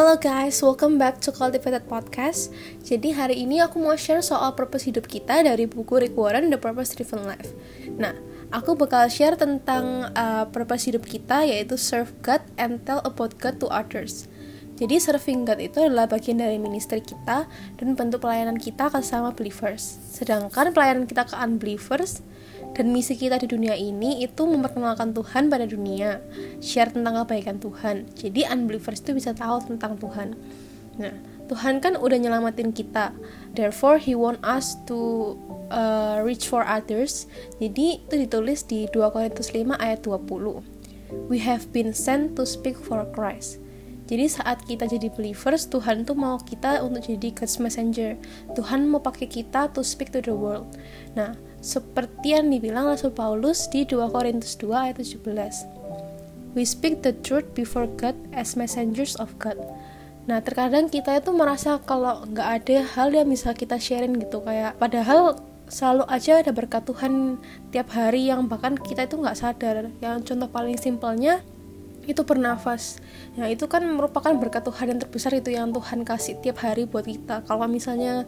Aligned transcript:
Hello 0.00 0.16
guys, 0.16 0.64
welcome 0.64 0.96
back 0.96 1.20
to 1.20 1.28
Cultivated 1.28 1.84
Podcast. 1.84 2.48
Jadi 2.80 3.12
hari 3.12 3.44
ini 3.44 3.60
aku 3.60 3.84
mau 3.84 3.92
share 4.00 4.24
soal 4.24 4.56
purpose 4.56 4.88
hidup 4.88 5.04
kita 5.04 5.44
dari 5.44 5.68
buku 5.68 6.00
Rick 6.00 6.16
Warren, 6.16 6.48
The 6.48 6.56
Purpose 6.56 6.96
Driven 6.96 7.28
Life. 7.28 7.52
Nah, 8.00 8.16
aku 8.48 8.80
bakal 8.80 9.12
share 9.12 9.36
tentang 9.36 10.08
uh, 10.16 10.48
purpose 10.48 10.88
hidup 10.88 11.04
kita 11.04 11.44
yaitu 11.44 11.76
serve 11.76 12.16
God 12.24 12.40
and 12.56 12.80
tell 12.88 13.04
about 13.04 13.36
God 13.36 13.60
to 13.60 13.68
others. 13.68 14.24
Jadi 14.80 14.96
serving 14.96 15.44
God 15.44 15.60
itu 15.60 15.84
adalah 15.84 16.08
bagian 16.08 16.40
dari 16.40 16.56
ministry 16.56 17.04
kita 17.04 17.44
dan 17.76 17.92
bentuk 17.92 18.24
pelayanan 18.24 18.56
kita 18.56 18.88
ke 18.88 19.04
sama 19.04 19.36
believers. 19.36 20.00
Sedangkan 20.16 20.72
pelayanan 20.72 21.04
kita 21.04 21.28
ke 21.28 21.36
unbelievers 21.36 22.24
dan 22.74 22.94
misi 22.94 23.18
kita 23.18 23.36
di 23.42 23.50
dunia 23.50 23.74
ini 23.74 24.22
itu 24.22 24.46
memperkenalkan 24.46 25.10
Tuhan 25.10 25.50
pada 25.50 25.66
dunia, 25.66 26.22
share 26.62 26.94
tentang 26.94 27.22
kebaikan 27.24 27.58
Tuhan. 27.58 28.06
Jadi 28.14 28.46
unbelievers 28.46 29.02
itu 29.02 29.12
bisa 29.16 29.34
tahu 29.34 29.58
tentang 29.66 29.98
Tuhan. 29.98 30.38
Nah, 31.00 31.14
Tuhan 31.50 31.82
kan 31.82 31.98
udah 31.98 32.18
nyelamatin 32.18 32.70
kita. 32.70 33.10
Therefore, 33.58 33.98
He 33.98 34.14
want 34.14 34.38
us 34.46 34.78
to 34.86 35.34
uh, 35.74 36.22
reach 36.22 36.46
for 36.46 36.62
others. 36.62 37.26
Jadi 37.58 38.06
itu 38.06 38.14
ditulis 38.14 38.62
di 38.62 38.86
2 38.86 39.10
Korintus 39.10 39.50
5 39.50 39.74
ayat 39.74 40.06
20. 40.06 40.62
We 41.26 41.42
have 41.42 41.74
been 41.74 41.90
sent 41.90 42.38
to 42.38 42.46
speak 42.46 42.78
for 42.78 43.02
Christ. 43.10 43.58
Jadi 44.10 44.26
saat 44.26 44.66
kita 44.66 44.90
jadi 44.90 45.06
believers, 45.06 45.70
Tuhan 45.70 46.02
tuh 46.02 46.18
mau 46.18 46.34
kita 46.42 46.82
untuk 46.82 47.06
jadi 47.06 47.30
God's 47.30 47.62
messenger. 47.62 48.18
Tuhan 48.58 48.90
mau 48.90 48.98
pakai 48.98 49.30
kita 49.30 49.70
to 49.70 49.86
speak 49.86 50.10
to 50.10 50.18
the 50.18 50.34
world. 50.34 50.66
Nah, 51.14 51.38
seperti 51.62 52.34
yang 52.34 52.50
dibilang 52.50 52.90
Rasul 52.90 53.14
Paulus 53.14 53.70
di 53.70 53.86
2 53.86 54.10
Korintus 54.10 54.58
2 54.58 54.90
ayat 54.90 54.98
17. 54.98 55.22
We 56.58 56.66
speak 56.66 57.06
the 57.06 57.14
truth 57.22 57.46
before 57.54 57.86
God 57.86 58.18
as 58.34 58.58
messengers 58.58 59.14
of 59.22 59.30
God. 59.38 59.54
Nah, 60.26 60.42
terkadang 60.42 60.90
kita 60.90 61.22
itu 61.22 61.30
merasa 61.30 61.78
kalau 61.78 62.26
nggak 62.26 62.48
ada 62.66 62.76
hal 62.98 63.14
yang 63.14 63.30
bisa 63.30 63.54
kita 63.54 63.78
sharing 63.78 64.18
gitu 64.18 64.42
kayak 64.42 64.74
padahal 64.82 65.38
selalu 65.70 66.02
aja 66.10 66.42
ada 66.42 66.50
berkat 66.50 66.82
Tuhan 66.82 67.38
tiap 67.70 67.94
hari 67.94 68.26
yang 68.26 68.50
bahkan 68.50 68.74
kita 68.74 69.06
itu 69.06 69.22
nggak 69.22 69.38
sadar. 69.38 69.86
Yang 70.02 70.34
contoh 70.34 70.50
paling 70.50 70.74
simpelnya 70.74 71.38
itu 72.12 72.26
bernafas. 72.26 72.98
Nah, 73.38 73.46
itu 73.46 73.70
kan 73.70 73.86
merupakan 73.86 74.34
berkat 74.34 74.66
Tuhan 74.66 74.96
yang 74.96 75.00
terbesar 75.00 75.32
itu 75.34 75.50
yang 75.54 75.70
Tuhan 75.70 76.02
kasih 76.02 76.42
tiap 76.42 76.62
hari 76.62 76.84
buat 76.84 77.06
kita. 77.06 77.46
Kalau 77.46 77.66
misalnya 77.70 78.26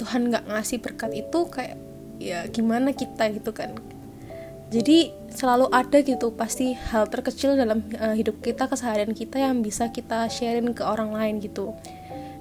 Tuhan 0.00 0.32
nggak 0.32 0.48
ngasih 0.48 0.78
berkat 0.80 1.12
itu 1.12 1.38
kayak 1.52 1.76
ya 2.20 2.44
gimana 2.52 2.92
kita 2.92 3.32
gitu 3.32 3.52
kan 3.56 3.72
jadi 4.70 5.10
selalu 5.32 5.66
ada 5.72 5.98
gitu 6.04 6.30
pasti 6.36 6.76
hal 6.76 7.10
terkecil 7.10 7.58
dalam 7.58 7.82
uh, 7.96 8.14
hidup 8.14 8.38
kita 8.44 8.70
keseharian 8.70 9.16
kita 9.16 9.40
yang 9.40 9.64
bisa 9.64 9.90
kita 9.90 10.28
sharing 10.30 10.76
ke 10.76 10.84
orang 10.84 11.10
lain 11.10 11.40
gitu 11.40 11.74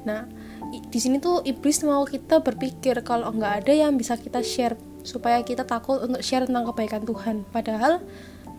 nah 0.04 0.28
di 0.70 1.00
sini 1.02 1.18
tuh 1.18 1.42
iblis 1.48 1.82
mau 1.82 2.06
kita 2.06 2.46
berpikir 2.46 3.02
kalau 3.02 3.34
nggak 3.34 3.66
ada 3.66 3.74
yang 3.74 3.98
bisa 3.98 4.20
kita 4.20 4.46
share 4.46 4.78
supaya 5.02 5.42
kita 5.42 5.66
takut 5.66 6.06
untuk 6.06 6.22
share 6.22 6.46
tentang 6.46 6.70
kebaikan 6.70 7.02
Tuhan 7.08 7.48
padahal 7.50 8.04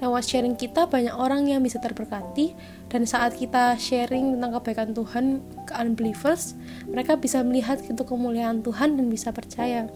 lewat 0.00 0.24
sharing 0.24 0.56
kita 0.56 0.88
banyak 0.88 1.12
orang 1.12 1.44
yang 1.46 1.60
bisa 1.60 1.76
terberkati 1.76 2.56
dan 2.88 3.04
saat 3.04 3.36
kita 3.36 3.76
sharing 3.76 4.36
tentang 4.36 4.56
kebaikan 4.58 4.90
Tuhan 4.96 5.44
ke 5.68 5.72
unbelievers 5.76 6.56
mereka 6.88 7.20
bisa 7.20 7.44
melihat 7.44 7.78
gitu 7.84 8.02
kemuliaan 8.02 8.64
Tuhan 8.64 8.96
dan 8.96 9.06
bisa 9.12 9.30
percaya 9.30 9.86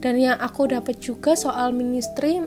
dan 0.00 0.16
yang 0.16 0.40
aku 0.40 0.72
dapat 0.72 0.96
juga 0.98 1.36
soal 1.36 1.76
ministry 1.76 2.40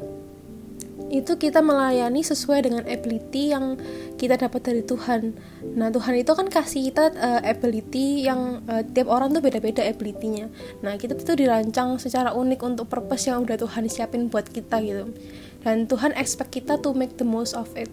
itu 1.14 1.38
kita 1.38 1.62
melayani 1.62 2.26
sesuai 2.26 2.66
dengan 2.66 2.84
ability 2.90 3.54
yang 3.54 3.78
kita 4.18 4.34
dapat 4.34 4.66
dari 4.66 4.82
Tuhan. 4.82 5.38
Nah, 5.78 5.94
Tuhan 5.94 6.18
itu 6.18 6.34
kan 6.34 6.50
kasih 6.50 6.90
kita 6.90 7.14
uh, 7.14 7.42
ability 7.46 8.26
yang 8.26 8.66
uh, 8.66 8.82
tiap 8.82 9.14
orang 9.14 9.30
tuh 9.30 9.46
beda-beda 9.46 9.86
ability-nya. 9.86 10.50
Nah, 10.82 10.98
kita 10.98 11.14
tuh 11.14 11.38
dirancang 11.38 12.02
secara 12.02 12.34
unik 12.34 12.60
untuk 12.66 12.90
purpose 12.90 13.30
yang 13.30 13.46
udah 13.46 13.62
Tuhan 13.62 13.86
siapin 13.90 14.26
buat 14.30 14.50
kita 14.50 14.82
gitu. 14.82 15.14
Dan 15.64 15.88
Tuhan 15.88 16.12
expect 16.20 16.52
kita 16.52 16.80
to 16.84 16.92
make 16.92 17.16
the 17.16 17.28
most 17.28 17.56
of 17.56 17.72
it. 17.80 17.90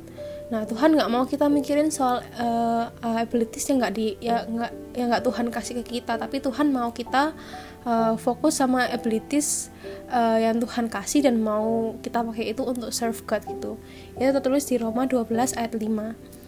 Nah 0.50 0.66
Tuhan 0.66 0.98
nggak 0.98 1.10
mau 1.10 1.22
kita 1.22 1.46
mikirin 1.46 1.94
soal 1.94 2.26
uh, 2.34 2.90
abilities 3.22 3.70
yang 3.70 3.78
nggak 3.78 3.94
di 3.94 4.18
ya 4.18 4.42
nggak 4.42 4.98
yang 4.98 5.14
nggak 5.14 5.22
Tuhan 5.22 5.46
kasih 5.54 5.74
ke 5.80 6.02
kita, 6.02 6.18
tapi 6.18 6.42
Tuhan 6.42 6.74
mau 6.74 6.90
kita 6.90 7.30
uh, 7.86 8.18
fokus 8.18 8.58
sama 8.58 8.90
abilities 8.90 9.70
uh, 10.10 10.42
yang 10.42 10.58
Tuhan 10.58 10.90
kasih 10.90 11.30
dan 11.30 11.38
mau 11.38 11.94
kita 12.02 12.26
pakai 12.26 12.50
itu 12.50 12.66
untuk 12.66 12.90
serve 12.90 13.22
God 13.30 13.46
gitu. 13.46 13.72
Itu 14.18 14.30
tertulis 14.34 14.66
di 14.66 14.82
Roma 14.82 15.06
12 15.06 15.30
ayat 15.54 15.78
5. 15.78 16.40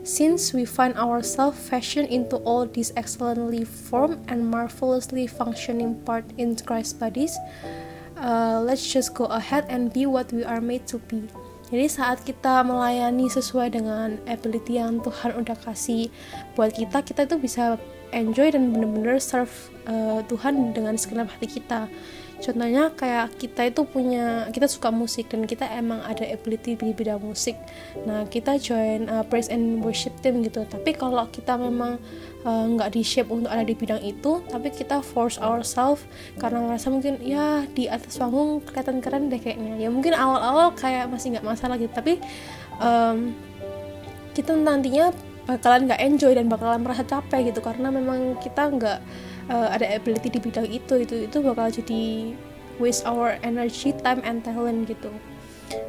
Since 0.00 0.56
we 0.56 0.64
find 0.64 0.96
ourselves 0.96 1.60
fashioned 1.60 2.08
into 2.08 2.40
all 2.48 2.64
these 2.64 2.88
excellently 2.96 3.68
formed 3.68 4.24
and 4.32 4.48
marvelously 4.48 5.28
functioning 5.28 6.00
part 6.08 6.24
in 6.40 6.56
Christ's 6.56 6.96
bodies, 6.96 7.36
uh, 8.20 8.60
let's 8.62 8.84
just 8.84 9.16
go 9.16 9.26
ahead 9.32 9.66
and 9.72 9.90
be 9.90 10.04
what 10.04 10.28
we 10.30 10.44
are 10.44 10.60
made 10.60 10.86
to 10.92 11.00
be. 11.08 11.26
Jadi 11.70 11.86
saat 11.86 12.18
kita 12.26 12.66
melayani 12.66 13.30
sesuai 13.30 13.78
dengan 13.78 14.18
ability 14.26 14.82
yang 14.82 14.98
Tuhan 15.00 15.38
udah 15.38 15.54
kasih 15.62 16.10
buat 16.58 16.74
kita, 16.74 16.98
kita 17.06 17.30
itu 17.30 17.38
bisa 17.38 17.78
enjoy 18.10 18.50
dan 18.50 18.74
bener-bener 18.74 19.22
serve 19.22 19.52
uh, 19.86 20.18
Tuhan 20.26 20.74
dengan 20.74 20.98
segenap 20.98 21.30
hati 21.30 21.62
kita 21.62 21.86
contohnya 22.40 22.88
kayak 22.96 23.36
kita 23.36 23.68
itu 23.68 23.84
punya 23.84 24.48
kita 24.48 24.64
suka 24.66 24.88
musik 24.88 25.28
dan 25.28 25.44
kita 25.44 25.68
emang 25.68 26.00
ada 26.02 26.24
ability 26.24 26.74
di 26.74 26.96
bidang 26.96 27.20
musik. 27.20 27.54
Nah 28.08 28.24
kita 28.26 28.56
join 28.56 29.06
uh, 29.06 29.22
praise 29.22 29.52
and 29.52 29.84
worship 29.84 30.16
team 30.24 30.40
gitu. 30.40 30.64
Tapi 30.64 30.96
kalau 30.96 31.28
kita 31.28 31.60
memang 31.60 32.00
uh, 32.48 32.64
nggak 32.64 32.88
uh, 32.88 32.92
di 32.92 33.02
shape 33.04 33.28
untuk 33.28 33.52
ada 33.52 33.62
di 33.62 33.76
bidang 33.76 34.00
itu 34.00 34.40
tapi 34.48 34.72
kita 34.72 35.04
force 35.04 35.36
ourselves 35.36 36.02
karena 36.40 36.64
ngerasa 36.64 36.88
mungkin 36.88 37.20
ya 37.20 37.68
di 37.76 37.86
atas 37.86 38.16
panggung 38.16 38.64
kelihatan 38.64 39.04
keren 39.04 39.28
deh 39.28 39.38
kayaknya. 39.38 39.76
Ya 39.76 39.88
mungkin 39.92 40.16
awal-awal 40.16 40.72
kayak 40.74 41.12
masih 41.12 41.36
nggak 41.36 41.46
masalah 41.46 41.76
gitu 41.76 41.92
tapi 41.92 42.18
um, 42.80 43.36
kita 44.32 44.56
nantinya 44.56 45.12
bakalan 45.44 45.90
nggak 45.90 46.00
enjoy 46.00 46.32
dan 46.32 46.48
bakalan 46.48 46.80
merasa 46.80 47.04
capek 47.04 47.52
gitu. 47.52 47.60
Karena 47.60 47.92
memang 47.92 48.40
kita 48.40 48.72
nggak 48.72 49.00
uh, 49.50 49.68
ada 49.74 49.84
ability 49.90 50.38
di 50.38 50.40
bidang 50.40 50.70
itu 50.70 51.02
itu 51.02 51.26
itu 51.26 51.36
bakal 51.42 51.68
jadi 51.68 52.32
waste 52.78 53.04
our 53.04 53.36
energy 53.42 53.92
time 54.00 54.22
and 54.22 54.46
talent 54.46 54.86
gitu 54.86 55.10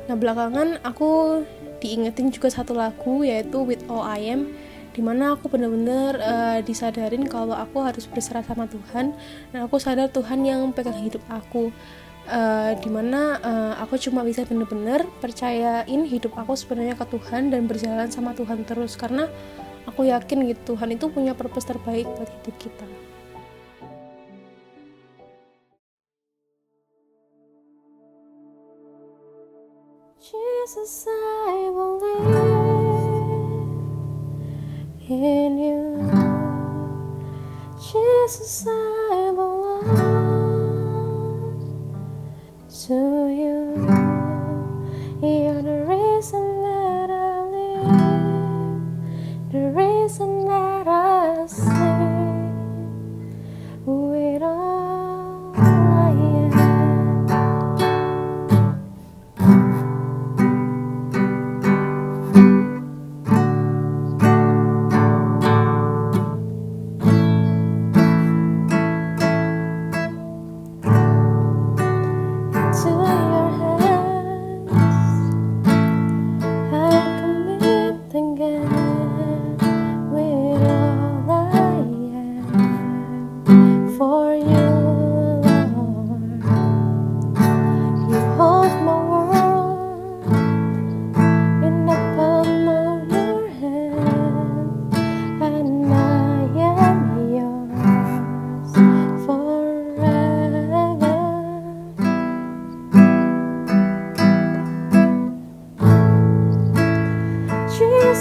nah 0.09 0.17
belakangan 0.17 0.81
aku 0.83 1.41
diingetin 1.81 2.29
juga 2.29 2.49
satu 2.49 2.73
lagu 2.77 3.25
yaitu 3.25 3.61
with 3.61 3.81
all 3.89 4.05
I 4.05 4.21
am 4.29 4.51
di 4.91 4.99
mana 4.99 5.39
aku 5.39 5.47
bener-bener 5.47 6.19
uh, 6.19 6.59
disadarin 6.59 7.23
kalau 7.23 7.55
aku 7.55 7.79
harus 7.79 8.05
berserah 8.11 8.43
sama 8.43 8.67
Tuhan 8.67 9.15
dan 9.55 9.59
aku 9.63 9.79
sadar 9.79 10.11
Tuhan 10.11 10.43
yang 10.43 10.75
pegang 10.75 10.99
hidup 10.99 11.23
aku 11.31 11.71
uh, 12.27 12.75
di 12.75 12.89
mana 12.91 13.39
uh, 13.39 13.73
aku 13.79 13.95
cuma 13.97 14.21
bisa 14.27 14.43
bener-bener 14.43 15.07
percayain 15.23 16.01
hidup 16.05 16.35
aku 16.35 16.59
sebenarnya 16.59 16.99
ke 16.99 17.07
Tuhan 17.07 17.55
dan 17.55 17.65
berjalan 17.71 18.11
sama 18.11 18.35
Tuhan 18.35 18.67
terus 18.67 18.99
karena 18.99 19.31
aku 19.87 20.05
yakin 20.05 20.45
gitu 20.51 20.75
Tuhan 20.75 20.93
itu 20.93 21.07
punya 21.07 21.33
purpose 21.33 21.71
terbaik 21.71 22.05
buat 22.05 22.27
hidup 22.27 22.55
kita. 22.59 23.10
Jesus, 30.73 31.05
I 31.05 31.69
believe 31.75 32.31
in 35.09 35.57
you. 35.57 35.81
Jesus, 37.75 38.65
I 38.69 39.31
belong 39.35 39.91
to 42.85 42.99
you. 43.41 43.59
You're 45.21 45.61
the 45.61 45.77
reason 45.89 46.50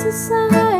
society. 0.01 0.80